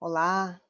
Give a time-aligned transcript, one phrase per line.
[0.00, 0.60] Olá,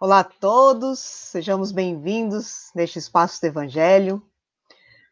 [0.00, 4.22] olá a todos, sejamos bem-vindos neste espaço do Evangelho.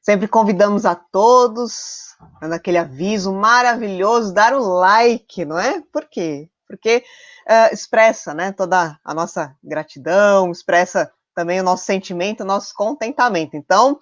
[0.01, 5.83] Sempre convidamos a todos, dando aquele aviso maravilhoso, dar o like, não é?
[5.93, 6.48] Por quê?
[6.67, 7.05] Porque
[7.46, 13.59] uh, expressa né, toda a nossa gratidão, expressa também o nosso sentimento, o nosso contentamento.
[13.59, 14.01] Então,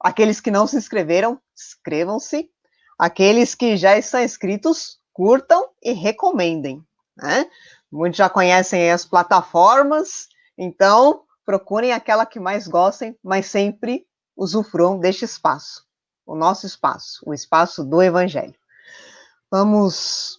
[0.00, 2.50] aqueles que não se inscreveram, inscrevam-se.
[2.98, 6.84] Aqueles que já estão inscritos, curtam e recomendem.
[7.16, 7.48] Né?
[7.90, 15.24] Muitos já conhecem as plataformas, então procurem aquela que mais gostem, mas sempre usufruam deste
[15.24, 15.84] espaço,
[16.24, 18.54] o nosso espaço, o espaço do Evangelho.
[19.50, 20.36] Vamos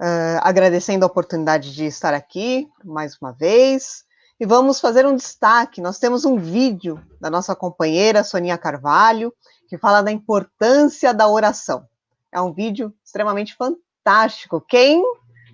[0.00, 4.04] uh, agradecendo a oportunidade de estar aqui mais uma vez
[4.40, 5.80] e vamos fazer um destaque.
[5.80, 9.32] Nós temos um vídeo da nossa companheira Soninha Carvalho
[9.68, 11.86] que fala da importância da oração.
[12.32, 14.60] É um vídeo extremamente fantástico.
[14.60, 15.02] Quem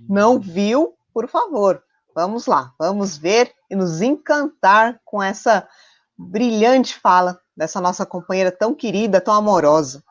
[0.09, 1.83] não viu, por favor,
[2.15, 5.69] vamos lá, vamos ver e nos encantar com essa
[6.17, 10.03] brilhante fala dessa nossa companheira tão querida, tão amorosa.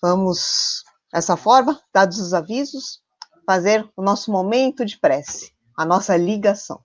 [0.00, 3.02] Vamos, dessa forma, dados os avisos,
[3.46, 6.82] fazer o nosso momento de prece, a nossa ligação.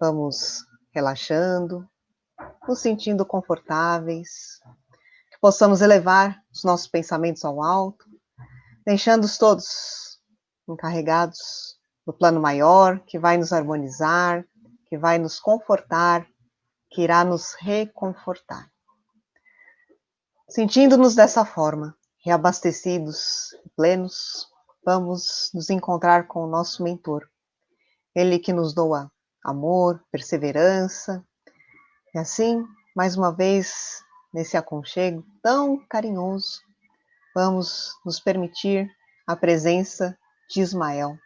[0.00, 1.86] Vamos relaxando,
[2.66, 4.60] nos sentindo confortáveis,
[5.30, 8.06] que possamos elevar os nossos pensamentos ao alto,
[8.84, 10.18] deixando-os todos
[10.68, 11.75] encarregados
[12.06, 14.44] do plano maior, que vai nos harmonizar,
[14.88, 16.26] que vai nos confortar,
[16.90, 18.70] que irá nos reconfortar.
[20.48, 24.46] Sentindo-nos dessa forma, reabastecidos plenos,
[24.84, 27.28] vamos nos encontrar com o nosso mentor,
[28.14, 29.10] ele que nos doa
[29.44, 31.24] amor, perseverança,
[32.14, 34.00] e assim, mais uma vez,
[34.32, 36.60] nesse aconchego tão carinhoso,
[37.34, 38.88] vamos nos permitir
[39.26, 40.16] a presença
[40.48, 41.18] de Ismael,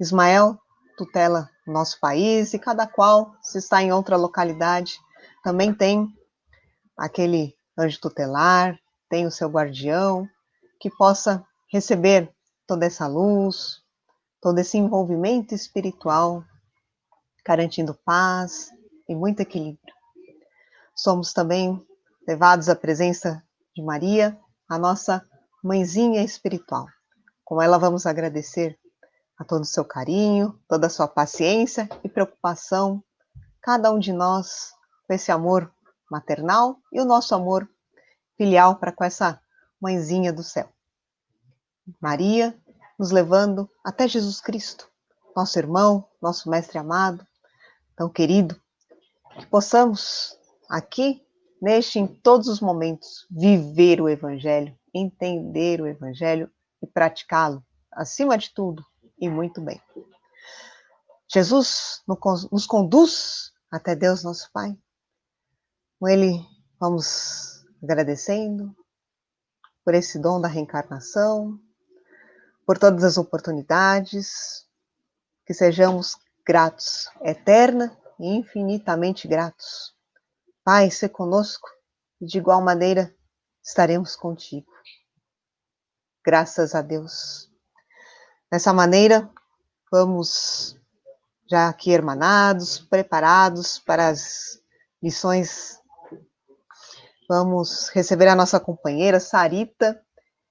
[0.00, 0.58] Ismael
[0.96, 4.98] tutela nosso país e cada qual, se está em outra localidade,
[5.42, 6.08] também tem
[6.96, 8.78] aquele anjo tutelar,
[9.08, 10.28] tem o seu guardião,
[10.80, 12.32] que possa receber
[12.66, 13.82] toda essa luz,
[14.40, 16.42] todo esse envolvimento espiritual,
[17.44, 18.70] garantindo paz
[19.08, 19.94] e muito equilíbrio.
[20.94, 21.78] Somos também
[22.26, 23.42] levados à presença
[23.74, 25.22] de Maria, a nossa
[25.62, 26.86] mãezinha espiritual.
[27.44, 28.79] Com ela vamos agradecer
[29.40, 33.02] a todo o seu carinho, toda a sua paciência e preocupação,
[33.62, 34.74] cada um de nós
[35.08, 35.72] com esse amor
[36.10, 37.66] maternal e o nosso amor
[38.36, 39.40] filial para com essa
[39.80, 40.68] mãezinha do céu.
[41.98, 42.54] Maria
[42.98, 44.86] nos levando até Jesus Cristo,
[45.34, 47.26] nosso irmão, nosso mestre amado,
[47.96, 48.60] tão querido,
[49.38, 51.26] que possamos aqui,
[51.62, 56.50] neste, em todos os momentos, viver o Evangelho, entender o Evangelho
[56.82, 58.84] e praticá-lo, acima de tudo,
[59.20, 59.80] e muito bem.
[61.32, 62.02] Jesus
[62.50, 64.76] nos conduz até Deus, nosso Pai.
[65.98, 66.44] Com Ele,
[66.80, 68.74] vamos agradecendo
[69.84, 71.60] por esse dom da reencarnação,
[72.66, 74.66] por todas as oportunidades,
[75.46, 76.16] que sejamos
[76.46, 79.94] gratos, eterna e infinitamente gratos.
[80.64, 81.68] Pai, se conosco
[82.20, 83.14] e de igual maneira
[83.62, 84.70] estaremos contigo.
[86.24, 87.49] Graças a Deus.
[88.50, 89.30] Dessa maneira,
[89.92, 90.76] vamos
[91.48, 94.60] já aqui hermanados, preparados para as
[95.00, 95.78] lições.
[97.28, 100.02] Vamos receber a nossa companheira Sarita,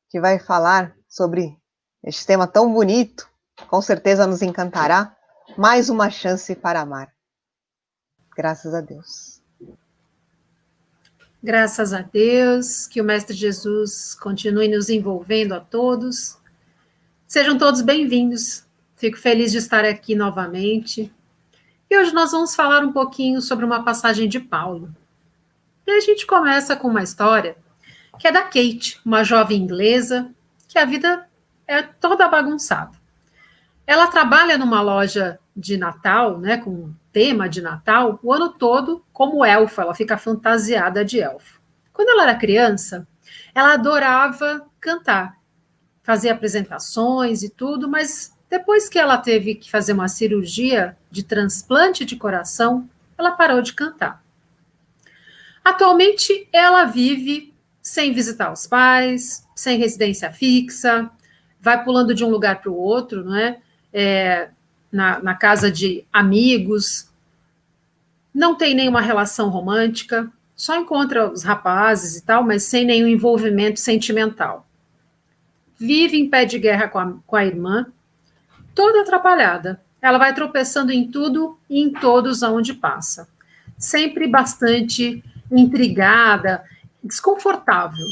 [0.10, 1.58] que vai falar sobre
[2.02, 3.30] este tema tão bonito,
[3.70, 5.14] com certeza nos encantará.
[5.58, 7.14] Mais uma chance para amar.
[8.34, 9.42] Graças a Deus.
[11.44, 16.39] Graças a Deus, que o Mestre Jesus continue nos envolvendo a todos
[17.30, 18.64] Sejam todos bem-vindos.
[18.96, 21.14] Fico feliz de estar aqui novamente.
[21.88, 24.90] E hoje nós vamos falar um pouquinho sobre uma passagem de Paulo.
[25.86, 27.56] E a gente começa com uma história
[28.18, 30.32] que é da Kate, uma jovem inglesa
[30.68, 31.24] que a vida
[31.68, 32.94] é toda bagunçada.
[33.86, 39.46] Ela trabalha numa loja de Natal, né, com tema de Natal, o ano todo como
[39.46, 41.62] elfa, ela fica fantasiada de elfo.
[41.94, 43.08] Quando ela era criança,
[43.54, 45.39] ela adorava cantar
[46.10, 52.04] fazer apresentações e tudo, mas depois que ela teve que fazer uma cirurgia de transplante
[52.04, 54.20] de coração, ela parou de cantar.
[55.64, 61.08] Atualmente, ela vive sem visitar os pais, sem residência fixa,
[61.62, 63.60] vai pulando de um lugar para o outro, não é?
[63.94, 64.50] é
[64.92, 67.08] na, na casa de amigos,
[68.34, 73.80] não tem nenhuma relação romântica, só encontra os rapazes e tal, mas sem nenhum envolvimento
[73.80, 74.66] sentimental
[75.80, 77.86] vive em pé de guerra com a, com a irmã,
[78.76, 79.80] toda atrapalhada.
[80.02, 83.28] ela vai tropeçando em tudo e em todos aonde passa.
[83.78, 86.64] Sempre bastante intrigada,
[87.04, 88.06] desconfortável.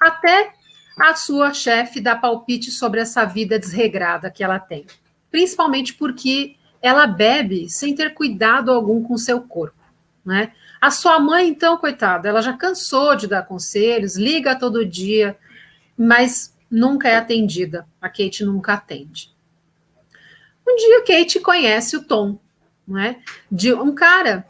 [0.00, 0.52] Até
[0.98, 4.86] a sua chefe dá palpite sobre essa vida desregrada que ela tem.
[5.30, 9.82] Principalmente porque ela bebe sem ter cuidado algum com seu corpo,
[10.24, 10.52] né?
[10.80, 15.34] A sua mãe, então, coitada, ela já cansou de dar conselhos, liga todo dia,
[15.96, 17.86] mas nunca é atendida.
[18.00, 19.30] A Kate nunca atende.
[20.66, 22.38] Um dia, Kate conhece o Tom,
[22.86, 23.18] não é?
[23.50, 24.44] De um cara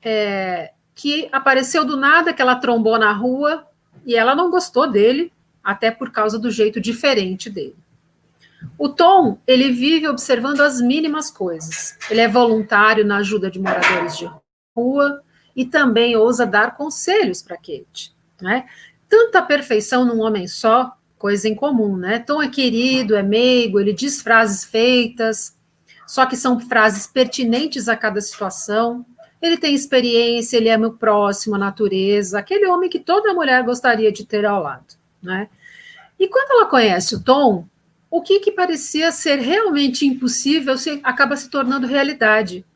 [0.00, 3.66] é, que apareceu do nada, que ela trombou na rua
[4.06, 5.32] e ela não gostou dele,
[5.62, 7.74] até por causa do jeito diferente dele.
[8.78, 11.98] O Tom, ele vive observando as mínimas coisas.
[12.08, 14.30] Ele é voluntário na ajuda de moradores de
[14.76, 15.20] rua
[15.56, 18.12] e também ousa dar conselhos para Kate.
[18.40, 18.66] Né?
[19.08, 20.94] Tanta perfeição num homem só,
[21.24, 22.18] coisa em comum, né?
[22.18, 25.56] Tom é querido, é meigo, ele diz frases feitas,
[26.06, 29.06] só que são frases pertinentes a cada situação.
[29.40, 34.12] Ele tem experiência, ele é meu próximo, a natureza, aquele homem que toda mulher gostaria
[34.12, 34.84] de ter ao lado,
[35.22, 35.48] né?
[36.20, 37.66] E quando ela conhece o Tom,
[38.10, 42.66] o que, que parecia ser realmente impossível se, acaba se tornando realidade.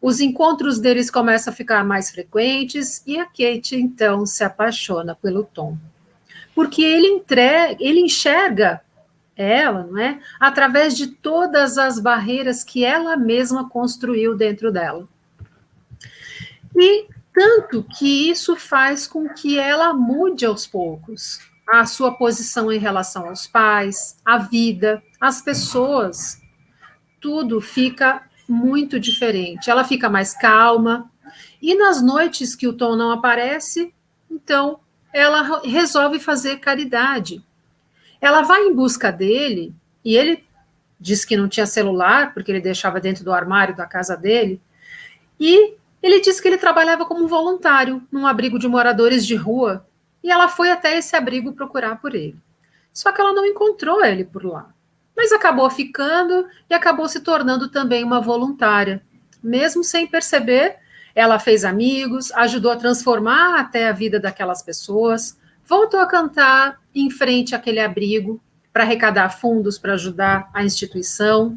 [0.00, 5.44] Os encontros deles começam a ficar mais frequentes e a Kate então se apaixona pelo
[5.44, 5.76] Tom.
[6.60, 8.82] Porque ele, entrega, ele enxerga
[9.34, 10.20] ela, não é?
[10.38, 15.08] Através de todas as barreiras que ela mesma construiu dentro dela.
[16.76, 22.78] E tanto que isso faz com que ela mude aos poucos a sua posição em
[22.78, 26.42] relação aos pais, à vida, às pessoas.
[27.22, 29.70] Tudo fica muito diferente.
[29.70, 31.10] Ela fica mais calma.
[31.62, 33.94] E nas noites que o Tom não aparece,
[34.30, 34.78] então
[35.12, 37.42] ela resolve fazer caridade.
[38.20, 39.74] Ela vai em busca dele
[40.04, 40.44] e ele
[40.98, 44.60] diz que não tinha celular, porque ele deixava dentro do armário da casa dele.
[45.38, 49.86] E ele disse que ele trabalhava como voluntário num abrigo de moradores de rua
[50.22, 52.36] e ela foi até esse abrigo procurar por ele.
[52.92, 54.68] Só que ela não encontrou ele por lá.
[55.16, 59.02] Mas acabou ficando e acabou se tornando também uma voluntária.
[59.42, 60.76] Mesmo sem perceber,
[61.14, 65.36] ela fez amigos, ajudou a transformar até a vida daquelas pessoas,
[65.66, 68.40] voltou a cantar em frente àquele abrigo
[68.72, 71.56] para arrecadar fundos para ajudar a instituição.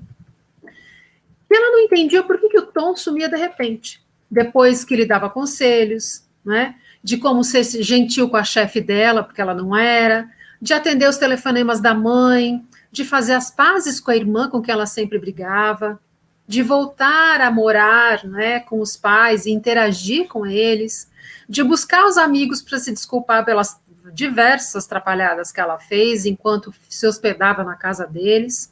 [0.63, 5.05] E ela não entendia por que, que o Tom sumia de repente, depois que lhe
[5.05, 6.75] dava conselhos, né?
[7.03, 10.29] de como ser gentil com a chefe dela, porque ela não era,
[10.61, 14.71] de atender os telefonemas da mãe, de fazer as pazes com a irmã com quem
[14.71, 15.99] ela sempre brigava,
[16.47, 21.09] de voltar a morar né, com os pais e interagir com eles,
[21.47, 23.79] de buscar os amigos para se desculpar pelas
[24.13, 28.71] diversas atrapalhadas que ela fez enquanto se hospedava na casa deles.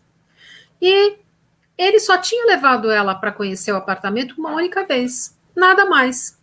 [0.82, 1.16] E
[1.78, 6.38] ele só tinha levado ela para conhecer o apartamento uma única vez, nada mais.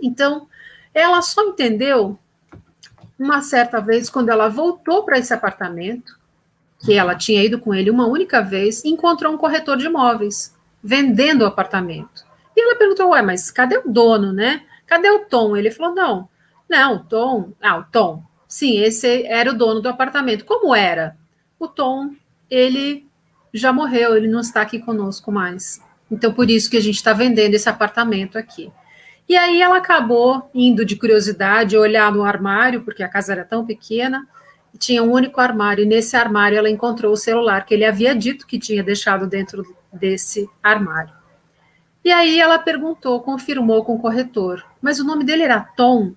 [0.00, 0.46] Então,
[0.94, 2.18] ela só entendeu
[3.18, 6.18] uma certa vez, quando ela voltou para esse apartamento,
[6.84, 11.42] que ela tinha ido com ele uma única vez, encontrou um corretor de imóveis vendendo
[11.42, 12.24] o apartamento.
[12.56, 14.62] E ela perguntou: Ué, mas cadê o dono, né?
[14.86, 15.56] Cadê o Tom?
[15.56, 16.28] Ele falou: Não,
[16.68, 17.52] não, o Tom.
[17.60, 18.22] Ah, o Tom.
[18.48, 20.44] Sim, esse era o dono do apartamento.
[20.44, 21.16] Como era?
[21.58, 22.10] O Tom,
[22.50, 23.06] ele
[23.54, 25.80] já morreu, ele não está aqui conosco mais.
[26.10, 28.70] Então, por isso que a gente está vendendo esse apartamento aqui.
[29.28, 33.64] E aí ela acabou indo de curiosidade olhar no armário, porque a casa era tão
[33.64, 34.26] pequena,
[34.78, 38.46] tinha um único armário, e nesse armário ela encontrou o celular que ele havia dito
[38.46, 41.12] que tinha deixado dentro desse armário.
[42.04, 46.12] E aí ela perguntou, confirmou com o corretor, mas o nome dele era Tom?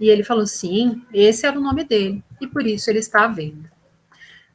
[0.00, 3.28] E ele falou, sim, esse era o nome dele, e por isso ele está à
[3.28, 3.70] venda.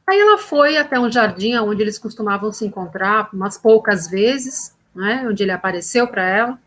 [0.06, 5.24] Aí ela foi até um jardim onde eles costumavam se encontrar umas poucas vezes, né,
[5.28, 6.58] onde ele apareceu para ela,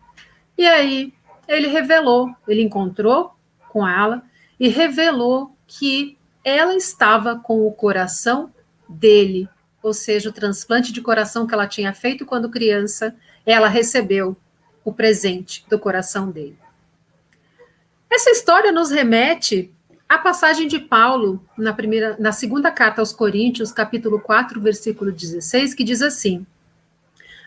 [0.58, 1.14] e aí
[1.48, 3.36] ele revelou, ele encontrou
[3.70, 4.24] com ela
[4.60, 8.52] e revelou que ela estava com o coração
[8.88, 9.50] dele,
[9.82, 14.38] ou seja, o transplante de coração que ela tinha feito quando criança, ela recebeu
[14.84, 16.58] o presente do coração dele.
[18.12, 19.72] Essa história nos remete
[20.08, 25.74] à passagem de Paulo na primeira na segunda carta aos Coríntios, capítulo 4, versículo 16,
[25.74, 26.46] que diz assim: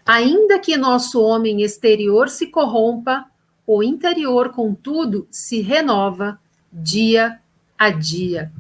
[0.04, 3.24] Ainda que nosso homem exterior se corrompa,
[3.64, 6.36] o interior, contudo, se renova
[6.72, 7.38] dia
[7.78, 8.50] a dia.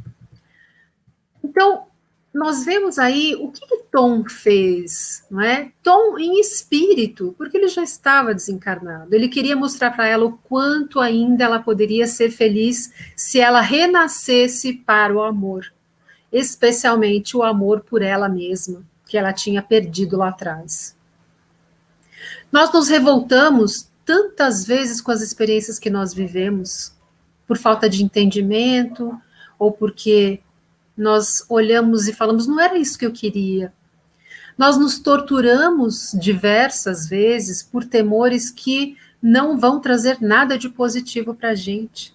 [1.58, 1.86] Então,
[2.32, 5.72] nós vemos aí o que, que Tom fez, não é?
[5.82, 9.12] Tom em espírito, porque ele já estava desencarnado.
[9.12, 14.72] Ele queria mostrar para ela o quanto ainda ela poderia ser feliz se ela renascesse
[14.72, 15.66] para o amor,
[16.30, 20.94] especialmente o amor por ela mesma, que ela tinha perdido lá atrás.
[22.52, 26.92] Nós nos revoltamos tantas vezes com as experiências que nós vivemos,
[27.48, 29.20] por falta de entendimento,
[29.58, 30.38] ou porque
[30.98, 33.72] nós olhamos e falamos, não era isso que eu queria.
[34.58, 41.50] Nós nos torturamos diversas vezes por temores que não vão trazer nada de positivo para
[41.50, 42.12] a gente.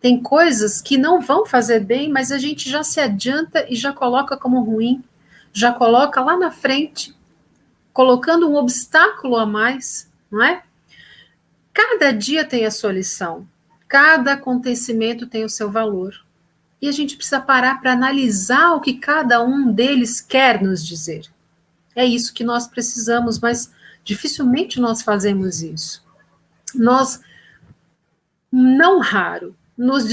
[0.00, 3.92] Tem coisas que não vão fazer bem, mas a gente já se adianta e já
[3.92, 5.02] coloca como ruim,
[5.52, 7.14] já coloca lá na frente,
[7.92, 10.62] colocando um obstáculo a mais, não é?
[11.72, 13.46] Cada dia tem a sua lição,
[13.86, 16.25] cada acontecimento tem o seu valor.
[16.80, 21.26] E a gente precisa parar para analisar o que cada um deles quer nos dizer.
[21.94, 23.70] É isso que nós precisamos, mas
[24.04, 26.02] dificilmente nós fazemos isso.
[26.74, 27.20] Nós,
[28.52, 30.04] não raro, nos,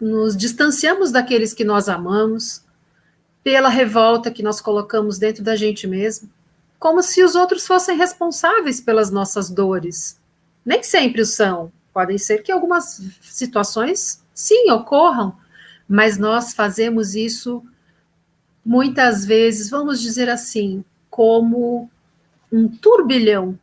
[0.00, 2.62] nos distanciamos daqueles que nós amamos,
[3.42, 6.28] pela revolta que nós colocamos dentro da gente mesmo,
[6.78, 10.18] como se os outros fossem responsáveis pelas nossas dores.
[10.64, 11.72] Nem sempre o são.
[11.92, 15.34] Podem ser que algumas situações, sim, ocorram,
[15.88, 17.64] mas nós fazemos isso
[18.64, 21.90] muitas vezes, vamos dizer assim, como
[22.52, 23.58] um turbilhão.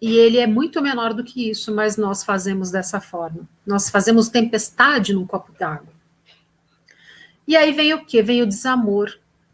[0.00, 3.48] E ele é muito menor do que isso, mas nós fazemos dessa forma.
[3.66, 5.94] Nós fazemos tempestade num copo d'água.
[7.48, 8.22] E aí vem o que?
[8.22, 9.10] Vem o desamor,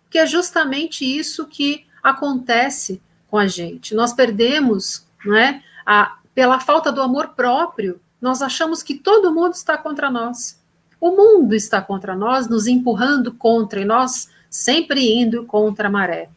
[0.08, 3.94] que é justamente isso que acontece com a gente.
[3.94, 5.62] Nós perdemos, não é?
[5.86, 10.59] A, pela falta do amor próprio, nós achamos que todo mundo está contra nós.
[11.00, 16.28] O mundo está contra nós, nos empurrando contra, e nós sempre indo contra a maré.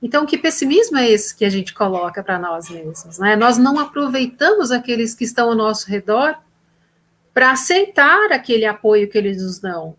[0.00, 3.18] Então, que pessimismo é esse que a gente coloca para nós mesmos?
[3.18, 3.34] Né?
[3.34, 6.36] Nós não aproveitamos aqueles que estão ao nosso redor
[7.34, 9.96] para aceitar aquele apoio que eles nos dão,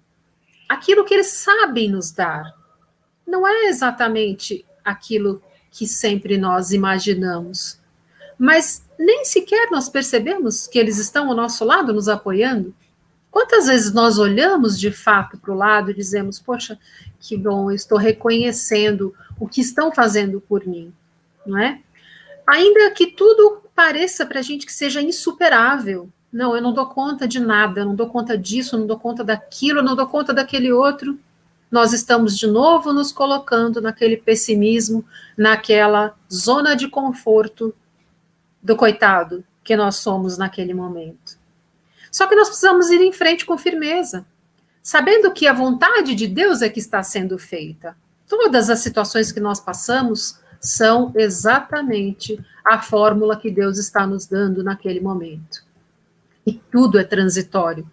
[0.68, 2.54] aquilo que eles sabem nos dar.
[3.28, 5.42] Não é exatamente aquilo
[5.72, 7.78] que sempre nós imaginamos,
[8.38, 12.74] mas nem sequer nós percebemos que eles estão ao nosso lado, nos apoiando.
[13.32, 16.78] Quantas vezes nós olhamos de fato para o lado e dizemos, poxa,
[17.20, 20.92] que bom, estou reconhecendo o que estão fazendo por mim,
[21.46, 21.80] não é?
[22.46, 27.28] Ainda que tudo pareça para a gente que seja insuperável, não, eu não dou conta
[27.28, 30.08] de nada, eu não dou conta disso, eu não dou conta daquilo, eu não dou
[30.08, 31.20] conta daquele outro.
[31.72, 35.06] Nós estamos de novo nos colocando naquele pessimismo,
[35.38, 37.74] naquela zona de conforto
[38.62, 41.39] do coitado que nós somos naquele momento.
[42.12, 44.26] Só que nós precisamos ir em frente com firmeza,
[44.82, 47.96] sabendo que a vontade de Deus é que está sendo feita.
[48.28, 54.64] Todas as situações que nós passamos são exatamente a fórmula que Deus está nos dando
[54.64, 55.64] naquele momento.
[56.46, 57.90] E tudo é transitório,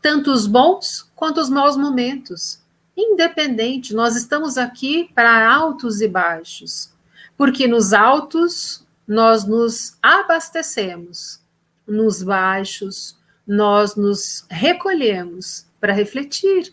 [0.00, 2.60] tanto os bons quanto os maus momentos.
[2.96, 6.90] Independente, nós estamos aqui para altos e baixos,
[7.36, 11.40] porque nos altos nós nos abastecemos,
[11.86, 13.17] nos baixos
[13.48, 16.70] nós nos recolhemos para refletir.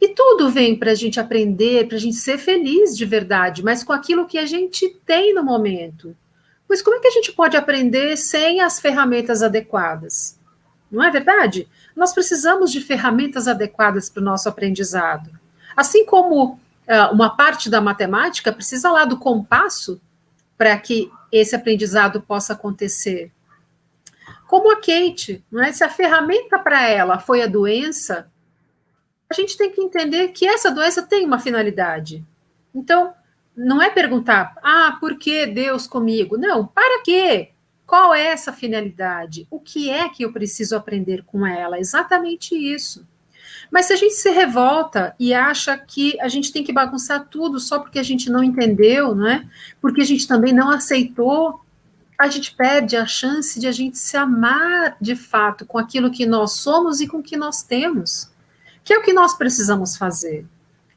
[0.00, 3.84] E tudo vem para a gente aprender, para a gente ser feliz de verdade, mas
[3.84, 6.16] com aquilo que a gente tem no momento.
[6.66, 10.38] Pois como é que a gente pode aprender sem as ferramentas adequadas?
[10.90, 11.68] Não é verdade?
[11.94, 15.30] Nós precisamos de ferramentas adequadas para o nosso aprendizado.
[15.76, 16.58] Assim como uh,
[17.12, 20.00] uma parte da matemática precisa lá do compasso
[20.56, 23.30] para que esse aprendizado possa acontecer.
[24.46, 25.72] Como a Kate, não é?
[25.72, 28.30] se a ferramenta para ela foi a doença,
[29.30, 32.22] a gente tem que entender que essa doença tem uma finalidade.
[32.74, 33.12] Então,
[33.56, 36.36] não é perguntar, ah, por que Deus comigo?
[36.36, 37.50] Não, para quê?
[37.86, 39.46] Qual é essa finalidade?
[39.50, 41.78] O que é que eu preciso aprender com ela?
[41.78, 43.06] Exatamente isso.
[43.70, 47.58] Mas se a gente se revolta e acha que a gente tem que bagunçar tudo
[47.58, 49.44] só porque a gente não entendeu, não é?
[49.80, 51.63] Porque a gente também não aceitou,
[52.18, 56.24] a gente perde a chance de a gente se amar de fato com aquilo que
[56.24, 58.30] nós somos e com o que nós temos.
[58.84, 60.46] Que é o que nós precisamos fazer.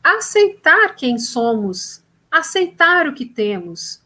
[0.03, 3.99] Aceitar quem somos, aceitar o que temos.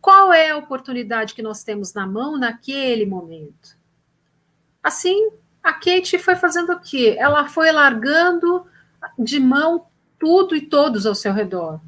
[0.00, 3.76] Qual é a oportunidade que nós temos na mão naquele momento?
[4.82, 5.30] Assim,
[5.62, 7.16] a Kate foi fazendo o quê?
[7.18, 8.66] Ela foi largando
[9.18, 9.84] de mão
[10.18, 11.80] tudo e todos ao seu redor.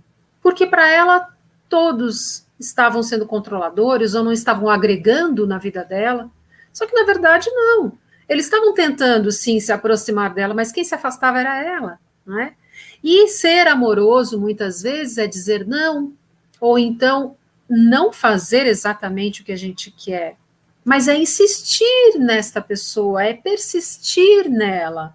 [0.42, 1.28] Porque para ela,
[1.68, 6.30] todos estavam sendo controladores ou não estavam agregando na vida dela.
[6.72, 7.92] Só que, na verdade, não.
[8.28, 11.98] Eles estavam tentando, sim, se aproximar dela, mas quem se afastava era ela.
[12.26, 12.52] Não é?
[13.02, 16.12] E ser amoroso, muitas vezes, é dizer não,
[16.60, 17.36] ou então
[17.68, 20.36] não fazer exatamente o que a gente quer
[20.88, 25.14] mas é insistir nesta pessoa, é persistir nela.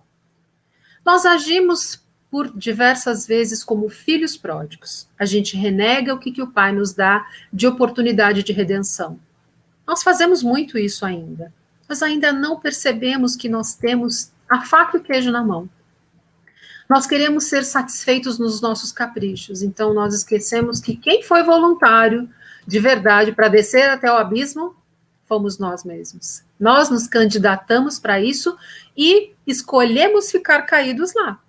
[1.03, 1.99] Nós agimos
[2.33, 5.07] por diversas vezes como filhos pródigos.
[5.19, 7.23] A gente renega o que, que o Pai nos dá
[7.53, 9.19] de oportunidade de redenção.
[9.85, 11.53] Nós fazemos muito isso ainda,
[11.87, 15.69] mas ainda não percebemos que nós temos a faca e o queijo na mão.
[16.89, 22.27] Nós queremos ser satisfeitos nos nossos caprichos, então nós esquecemos que quem foi voluntário
[22.65, 24.75] de verdade para descer até o abismo
[25.27, 26.41] fomos nós mesmos.
[26.59, 28.57] Nós nos candidatamos para isso
[28.97, 31.39] e escolhemos ficar caídos lá.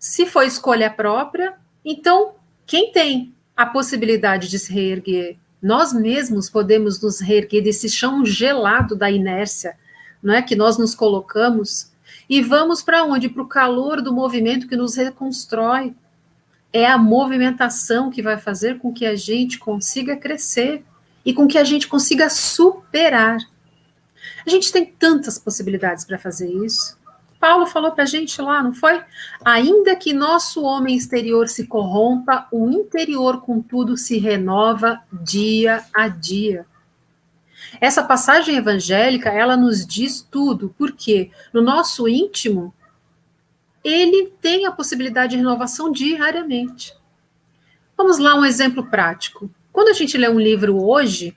[0.00, 1.52] Se foi escolha própria,
[1.84, 2.32] então
[2.66, 5.36] quem tem a possibilidade de se reerguer?
[5.62, 9.76] Nós mesmos podemos nos reerguer desse chão gelado da inércia,
[10.22, 11.90] não é que nós nos colocamos
[12.30, 13.28] e vamos para onde?
[13.28, 15.92] Para o calor do movimento que nos reconstrói.
[16.72, 20.82] É a movimentação que vai fazer com que a gente consiga crescer
[21.26, 23.38] e com que a gente consiga superar.
[24.46, 26.96] A gente tem tantas possibilidades para fazer isso.
[27.40, 29.02] Paulo falou para a gente lá, não foi?
[29.42, 36.66] Ainda que nosso homem exterior se corrompa, o interior, contudo, se renova dia a dia.
[37.80, 42.74] Essa passagem evangélica, ela nos diz tudo, porque no nosso íntimo,
[43.82, 46.92] ele tem a possibilidade de renovação diariamente.
[47.96, 49.50] Vamos lá, um exemplo prático.
[49.72, 51.34] Quando a gente lê um livro hoje,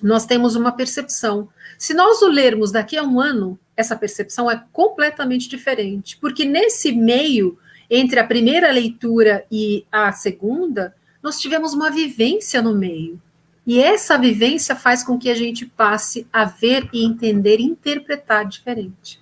[0.00, 1.48] nós temos uma percepção.
[1.76, 6.90] Se nós o lermos daqui a um ano, essa percepção é completamente diferente, porque nesse
[6.90, 7.56] meio,
[7.88, 10.92] entre a primeira leitura e a segunda,
[11.22, 13.20] nós tivemos uma vivência no meio.
[13.64, 18.46] E essa vivência faz com que a gente passe a ver e entender e interpretar
[18.46, 19.20] diferente.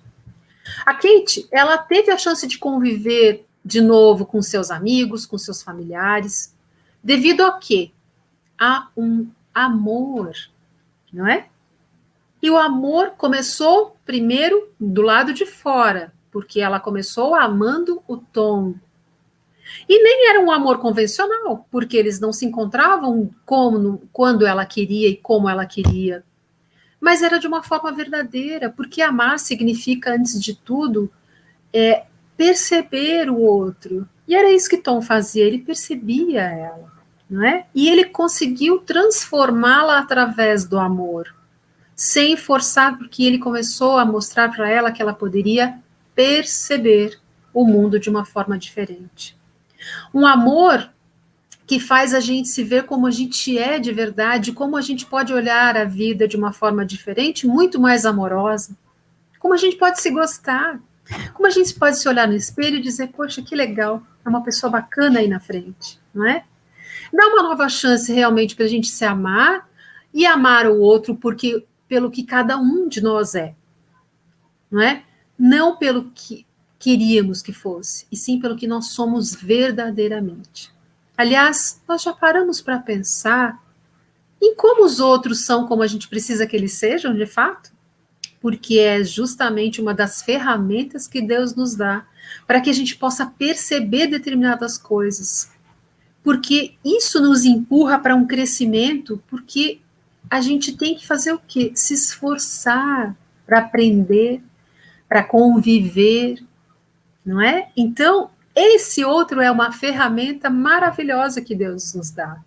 [0.83, 5.61] A Kate, ela teve a chance de conviver de novo com seus amigos, com seus
[5.61, 6.51] familiares,
[7.03, 7.91] devido a quê?
[8.57, 10.33] A um amor,
[11.13, 11.47] não é?
[12.47, 18.73] E o amor começou primeiro do lado de fora, porque ela começou amando o Tom.
[19.89, 25.09] E nem era um amor convencional, porque eles não se encontravam como, quando ela queria
[25.09, 26.23] e como ela queria.
[27.01, 31.11] Mas era de uma forma verdadeira, porque amar significa, antes de tudo,
[31.73, 32.05] é,
[32.37, 34.07] perceber o outro.
[34.25, 36.89] E era isso que Tom fazia, ele percebia ela,
[37.29, 37.65] não é?
[37.75, 41.35] E ele conseguiu transformá-la através do amor
[41.97, 45.73] sem forçar, porque ele começou a mostrar para ela que ela poderia
[46.13, 47.19] perceber
[47.51, 49.35] o mundo de uma forma diferente.
[50.13, 50.87] Um amor
[51.65, 55.07] que faz a gente se ver como a gente é de verdade, como a gente
[55.07, 58.77] pode olhar a vida de uma forma diferente, muito mais amorosa,
[59.39, 60.79] como a gente pode se gostar,
[61.33, 64.43] como a gente pode se olhar no espelho e dizer, poxa, que legal, é uma
[64.43, 66.43] pessoa bacana aí na frente, não é?
[67.11, 69.67] Dá uma nova chance realmente para a gente se amar
[70.13, 73.53] e amar o outro, porque pelo que cada um de nós é,
[74.69, 75.03] não é?
[75.37, 76.45] Não pelo que
[76.79, 80.71] queríamos que fosse, e sim pelo que nós somos verdadeiramente.
[81.17, 83.59] Aliás, nós já paramos para pensar
[84.41, 87.71] em como os outros são como a gente precisa que eles sejam, de fato?
[88.39, 92.05] Porque é justamente uma das ferramentas que Deus nos dá
[92.45, 95.49] para que a gente possa perceber determinadas coisas.
[96.23, 99.79] Porque isso nos empurra para um crescimento, porque
[100.29, 101.71] a gente tem que fazer o quê?
[101.75, 104.41] Se esforçar para aprender,
[105.07, 106.43] para conviver,
[107.25, 107.69] não é?
[107.75, 112.37] Então, esse outro é uma ferramenta maravilhosa que Deus nos dá.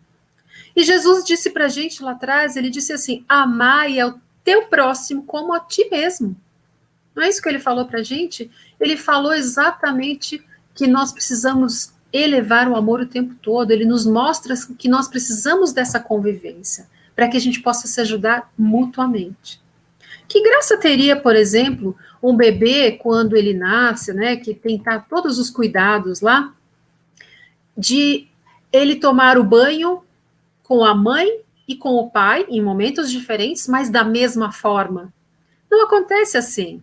[0.77, 5.25] E Jesus disse para a gente lá atrás, ele disse assim, amai ao teu próximo
[5.25, 6.37] como a ti mesmo.
[7.15, 8.51] Não é isso que ele falou para a gente?
[8.79, 10.43] Ele falou exatamente
[10.75, 15.73] que nós precisamos elevar o amor o tempo todo, ele nos mostra que nós precisamos
[15.73, 16.89] dessa convivência
[17.21, 19.61] para que a gente possa se ajudar mutuamente.
[20.27, 25.39] Que graça teria, por exemplo, um bebê quando ele nasce, né, que tem tá, todos
[25.39, 26.51] os cuidados lá,
[27.77, 28.27] de
[28.73, 30.03] ele tomar o banho
[30.63, 31.29] com a mãe
[31.69, 35.13] e com o pai em momentos diferentes, mas da mesma forma.
[35.71, 36.83] Não acontece assim.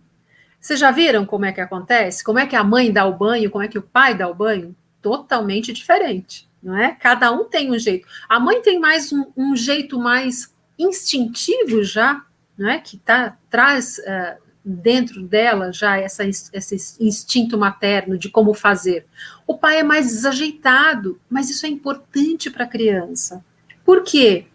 [0.60, 2.22] Vocês já viram como é que acontece?
[2.22, 4.34] Como é que a mãe dá o banho, como é que o pai dá o
[4.34, 4.72] banho?
[5.02, 6.94] Totalmente diferente não é?
[6.94, 8.06] Cada um tem um jeito.
[8.28, 12.22] A mãe tem mais um, um jeito mais instintivo já,
[12.56, 12.78] não é?
[12.78, 19.06] Que tá, traz uh, dentro dela já essa, esse instinto materno de como fazer.
[19.46, 23.42] O pai é mais desajeitado, mas isso é importante para a criança.
[23.84, 24.46] Por quê?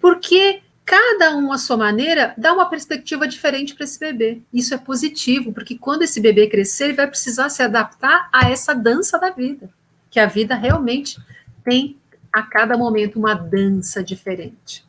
[0.00, 4.42] Porque cada um à sua maneira dá uma perspectiva diferente para esse bebê.
[4.52, 8.74] Isso é positivo, porque quando esse bebê crescer, ele vai precisar se adaptar a essa
[8.74, 9.70] dança da vida,
[10.10, 11.18] que a vida realmente
[11.64, 11.96] tem
[12.32, 14.84] a cada momento uma dança diferente.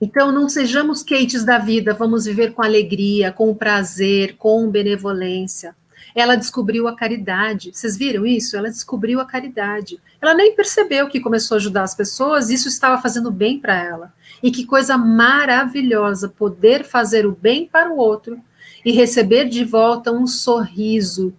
[0.00, 5.74] Então, não sejamos Kates da vida, vamos viver com alegria, com prazer, com benevolência.
[6.14, 7.70] ela descobriu a caridade.
[7.72, 8.56] Vocês viram isso?
[8.56, 9.98] Ela descobriu a caridade.
[10.20, 14.12] Ela nem percebeu que começou a ajudar as pessoas, isso estava fazendo bem para ela.
[14.42, 18.38] E que coisa maravilhosa poder fazer o bem para o outro
[18.84, 21.34] e receber de volta um sorriso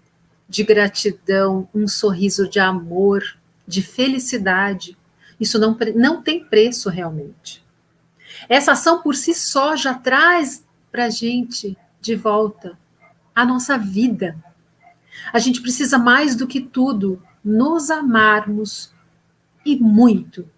[0.49, 3.23] de gratidão, um sorriso de amor,
[3.67, 4.97] de felicidade.
[5.39, 7.63] Isso não, não tem preço realmente.
[8.47, 12.77] Essa ação por si só já traz para a gente de volta
[13.35, 14.35] a nossa vida.
[15.33, 18.91] A gente precisa mais do que tudo nos amarmos
[19.65, 20.49] e muito.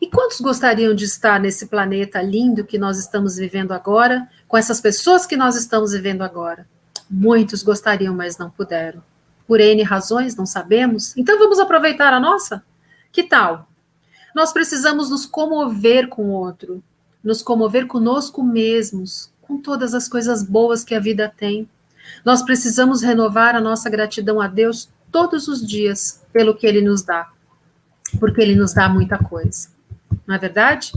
[0.00, 4.80] E quantos gostariam de estar nesse planeta lindo que nós estamos vivendo agora, com essas
[4.80, 6.66] pessoas que nós estamos vivendo agora?
[7.08, 9.02] Muitos gostariam, mas não puderam.
[9.46, 11.16] Por N razões, não sabemos.
[11.16, 12.62] Então vamos aproveitar a nossa?
[13.12, 13.68] Que tal?
[14.34, 16.82] Nós precisamos nos comover com o outro,
[17.22, 21.68] nos comover conosco mesmos, com todas as coisas boas que a vida tem.
[22.24, 27.02] Nós precisamos renovar a nossa gratidão a Deus todos os dias pelo que Ele nos
[27.02, 27.30] dá,
[28.18, 29.68] porque Ele nos dá muita coisa,
[30.26, 30.92] não é verdade?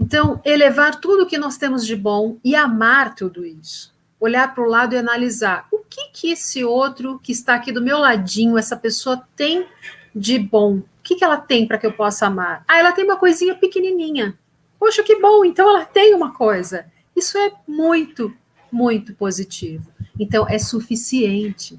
[0.00, 3.92] Então, elevar tudo que nós temos de bom e amar tudo isso.
[4.18, 7.82] Olhar para o lado e analisar o que que esse outro que está aqui do
[7.82, 9.66] meu ladinho, essa pessoa tem
[10.14, 10.76] de bom.
[10.76, 12.64] O que, que ela tem para que eu possa amar?
[12.66, 14.34] Ah, ela tem uma coisinha pequenininha.
[14.78, 16.86] Poxa, que bom, então ela tem uma coisa.
[17.14, 18.34] Isso é muito,
[18.70, 19.86] muito positivo.
[20.18, 21.78] Então, é suficiente.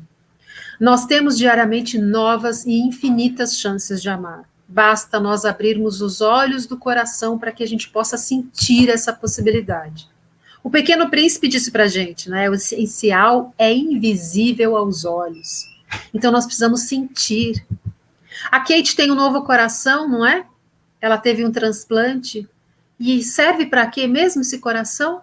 [0.80, 4.44] Nós temos diariamente novas e infinitas chances de amar.
[4.68, 10.08] Basta nós abrirmos os olhos do coração para que a gente possa sentir essa possibilidade.
[10.68, 12.50] O Pequeno Príncipe disse para gente, né?
[12.50, 15.66] O essencial é invisível aos olhos.
[16.14, 17.66] Então nós precisamos sentir.
[18.52, 20.46] A Kate tem um novo coração, não é?
[21.00, 22.46] Ela teve um transplante.
[23.00, 25.22] E serve para quê mesmo esse coração?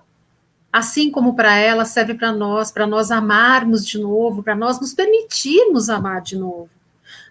[0.73, 4.95] assim como para ela serve para nós, para nós amarmos de novo, para nós nos
[4.95, 6.71] permitirmos amar de novo.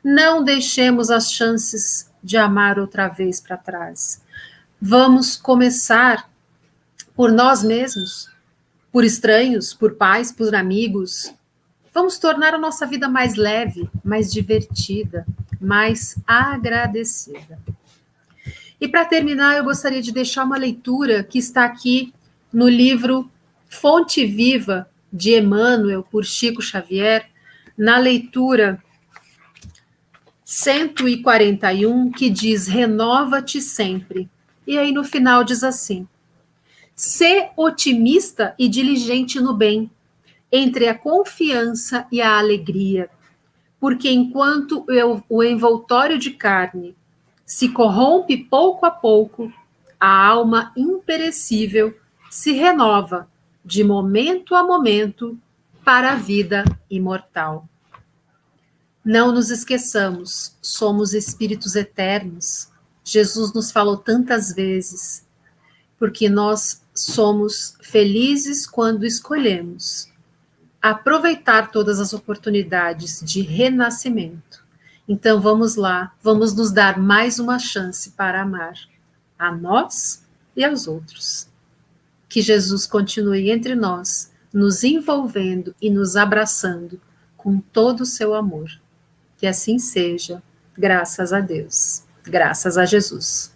[0.04, 4.21] Não deixemos as chances de amar outra vez para trás.
[4.80, 6.30] Vamos começar
[7.15, 8.30] por nós mesmos,
[8.91, 11.34] por estranhos, por pais, por amigos.
[11.93, 15.26] Vamos tornar a nossa vida mais leve, mais divertida,
[15.60, 17.60] mais agradecida.
[18.80, 22.13] E para terminar, eu gostaria de deixar uma leitura que está aqui
[22.52, 23.30] no livro
[23.69, 27.30] Fonte Viva de Emmanuel por Chico Xavier,
[27.78, 28.84] na leitura
[30.43, 34.30] 141, que diz: Renova-te sempre.
[34.67, 36.08] E aí no final diz assim:
[36.95, 39.89] Sê otimista e diligente no bem,
[40.51, 43.10] entre a confiança e a alegria,
[43.79, 44.86] porque enquanto
[45.27, 46.95] o envoltório de carne
[47.45, 49.51] se corrompe pouco a pouco,
[49.99, 51.97] a alma imperecível
[52.29, 53.27] se renova
[53.65, 55.38] de momento a momento
[55.84, 57.67] para a vida imortal.
[59.03, 62.69] Não nos esqueçamos, somos espíritos eternos.
[63.03, 65.25] Jesus nos falou tantas vezes,
[65.97, 70.12] porque nós somos felizes quando escolhemos
[70.84, 74.62] aproveitar todas as oportunidades de renascimento.
[75.08, 78.73] Então vamos lá, vamos nos dar mais uma chance para amar
[79.39, 80.23] a nós
[80.56, 81.47] e aos outros
[82.27, 86.99] que Jesus continue entre nós, nos envolvendo e nos abraçando
[87.38, 88.69] com todo o seu amor.
[89.38, 90.43] Que assim seja,
[90.77, 93.52] graças a Deus, graças a Jesus.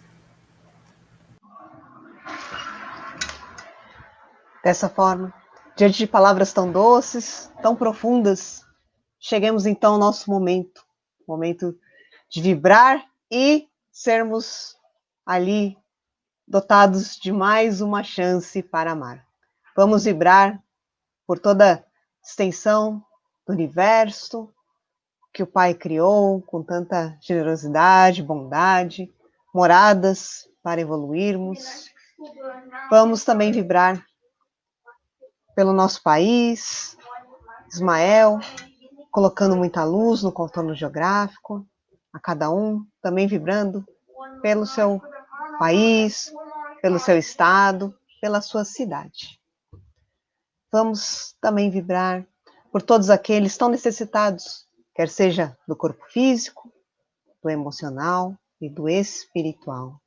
[4.62, 5.32] Dessa forma,
[5.76, 8.64] diante de palavras tão doces, tão profundas,
[9.18, 10.84] chegamos então ao nosso momento,
[11.26, 11.78] momento
[12.28, 14.76] de vibrar e sermos
[15.24, 15.76] ali
[16.46, 19.24] dotados de mais uma chance para amar.
[19.76, 20.60] Vamos vibrar
[21.26, 21.82] por toda a
[22.26, 23.04] extensão
[23.46, 24.52] do universo
[25.32, 29.12] que o Pai criou com tanta generosidade, bondade,
[29.54, 31.90] moradas para evoluirmos.
[32.90, 34.04] Vamos também vibrar
[35.58, 36.96] pelo nosso país,
[37.68, 38.38] Ismael,
[39.10, 41.66] colocando muita luz no contorno geográfico,
[42.12, 43.84] a cada um, também vibrando
[44.40, 45.02] pelo seu
[45.58, 46.32] país,
[46.80, 49.36] pelo seu estado, pela sua cidade.
[50.70, 52.24] Vamos também vibrar
[52.70, 56.72] por todos aqueles tão necessitados, quer seja do corpo físico,
[57.42, 60.00] do emocional e do espiritual.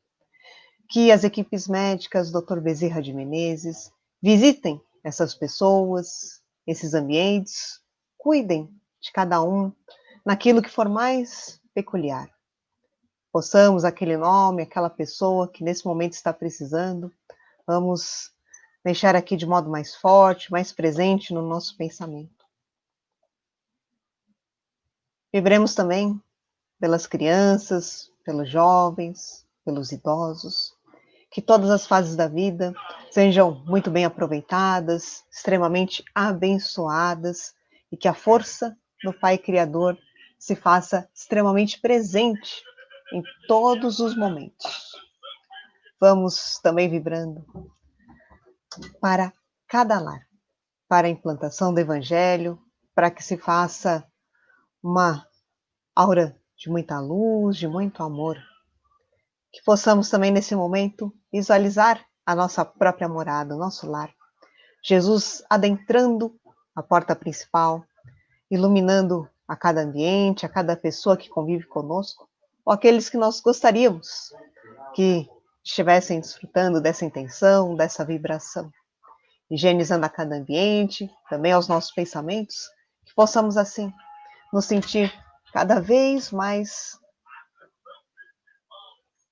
[0.89, 2.61] Que as equipes médicas, Dr.
[2.61, 3.91] Bezerra de Menezes,
[4.23, 7.81] visitem essas pessoas, esses ambientes,
[8.17, 9.71] cuidem de cada um
[10.25, 12.29] naquilo que for mais peculiar.
[13.31, 17.11] Possamos aquele nome, aquela pessoa que nesse momento está precisando,
[17.65, 18.31] vamos
[18.83, 22.45] deixar aqui de modo mais forte, mais presente no nosso pensamento.
[25.33, 26.21] Vibremos também
[26.79, 30.75] pelas crianças, pelos jovens, pelos idosos,
[31.31, 32.73] que todas as fases da vida
[33.09, 37.53] sejam muito bem aproveitadas, extremamente abençoadas
[37.91, 39.97] e que a força do Pai Criador
[40.37, 42.61] se faça extremamente presente
[43.13, 44.91] em todos os momentos.
[45.99, 47.45] Vamos também vibrando
[48.99, 49.31] para
[49.67, 50.27] cada lar,
[50.87, 52.59] para a implantação do Evangelho,
[52.93, 54.05] para que se faça
[54.83, 55.25] uma
[55.95, 58.37] aura de muita luz, de muito amor.
[59.51, 64.11] Que possamos também nesse momento visualizar a nossa própria morada, o nosso lar.
[64.83, 66.33] Jesus adentrando
[66.75, 67.83] a porta principal,
[68.49, 72.29] iluminando a cada ambiente, a cada pessoa que convive conosco,
[72.65, 74.33] ou aqueles que nós gostaríamos
[74.93, 75.27] que
[75.63, 78.71] estivessem desfrutando dessa intenção, dessa vibração,
[79.49, 82.69] higienizando a cada ambiente, também aos nossos pensamentos,
[83.05, 83.91] que possamos assim
[84.51, 85.13] nos sentir
[85.53, 86.97] cada vez mais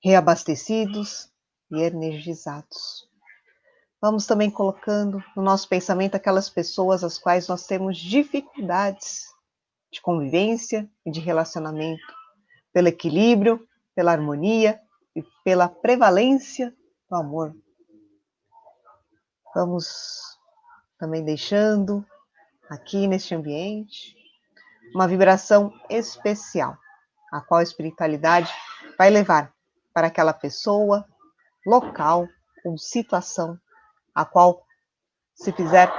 [0.02, 1.30] reabastecidos
[1.72, 3.08] e energizados.
[4.02, 9.26] Vamos também colocando no nosso pensamento aquelas pessoas às quais nós temos dificuldades
[9.92, 12.02] de convivência e de relacionamento,
[12.72, 14.80] pelo equilíbrio, pela harmonia
[15.16, 16.74] e pela prevalência
[17.10, 17.54] do amor.
[19.54, 20.38] Vamos
[20.98, 22.06] também deixando
[22.70, 24.16] aqui neste ambiente
[24.94, 26.78] uma vibração especial,
[27.34, 28.54] a qual a espiritualidade
[28.98, 29.54] vai levar
[30.00, 31.06] para aquela pessoa,
[31.66, 32.26] local
[32.64, 33.60] ou situação
[34.16, 34.66] a qual
[35.36, 35.92] se fizer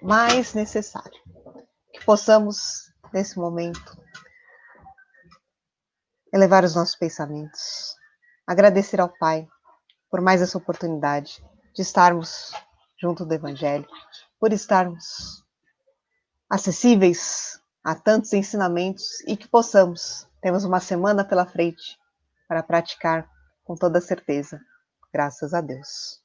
[0.00, 1.20] mais necessário.
[1.92, 4.00] Que possamos, nesse momento,
[6.32, 7.96] elevar os nossos pensamentos,
[8.46, 9.48] agradecer ao Pai
[10.08, 12.52] por mais essa oportunidade de estarmos
[12.96, 13.88] junto do Evangelho,
[14.38, 15.44] por estarmos
[16.48, 21.98] acessíveis a tantos ensinamentos e que possamos, temos uma semana pela frente
[22.46, 23.31] para praticar
[23.64, 24.60] com toda certeza.
[25.12, 26.21] Graças a Deus.